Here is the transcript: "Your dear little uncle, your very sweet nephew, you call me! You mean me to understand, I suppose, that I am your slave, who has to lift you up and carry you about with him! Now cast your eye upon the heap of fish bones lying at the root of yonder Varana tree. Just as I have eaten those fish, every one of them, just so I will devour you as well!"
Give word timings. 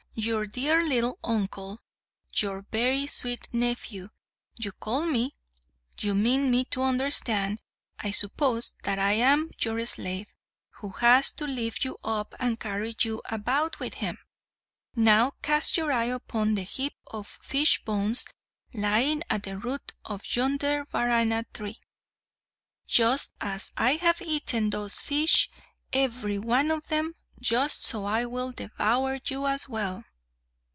"Your 0.13 0.45
dear 0.45 0.85
little 0.85 1.17
uncle, 1.23 1.79
your 2.35 2.65
very 2.69 3.07
sweet 3.07 3.47
nephew, 3.53 4.09
you 4.57 4.73
call 4.73 5.05
me! 5.05 5.37
You 6.01 6.13
mean 6.15 6.51
me 6.51 6.65
to 6.65 6.81
understand, 6.81 7.61
I 7.97 8.11
suppose, 8.11 8.73
that 8.83 8.99
I 8.99 9.13
am 9.13 9.51
your 9.61 9.83
slave, 9.85 10.33
who 10.79 10.89
has 10.89 11.31
to 11.31 11.45
lift 11.47 11.85
you 11.85 11.97
up 12.03 12.35
and 12.41 12.59
carry 12.59 12.93
you 12.99 13.21
about 13.29 13.79
with 13.79 13.95
him! 13.95 14.17
Now 14.97 15.31
cast 15.41 15.77
your 15.77 15.93
eye 15.93 16.11
upon 16.11 16.55
the 16.55 16.63
heap 16.63 16.93
of 17.07 17.39
fish 17.41 17.81
bones 17.85 18.25
lying 18.73 19.23
at 19.29 19.43
the 19.43 19.57
root 19.57 19.93
of 20.03 20.23
yonder 20.35 20.85
Varana 20.91 21.45
tree. 21.53 21.79
Just 22.85 23.33
as 23.39 23.71
I 23.77 23.93
have 23.93 24.21
eaten 24.21 24.71
those 24.71 24.99
fish, 24.99 25.49
every 25.93 26.37
one 26.37 26.69
of 26.69 26.87
them, 26.87 27.15
just 27.39 27.83
so 27.83 28.05
I 28.05 28.23
will 28.27 28.51
devour 28.51 29.19
you 29.25 29.47
as 29.47 29.67
well!" 29.67 30.03